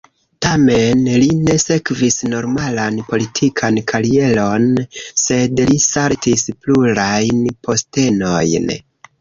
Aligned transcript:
Tamen, 0.43 1.01
li 1.23 1.27
ne 1.49 1.57
sekvis 1.63 2.15
normalan 2.31 2.97
politikan 3.11 3.77
karieron, 3.93 4.65
sed 5.27 5.63
li 5.71 5.79
saltis 5.87 6.47
plurajn 6.65 7.45
postenojn. 7.69 8.77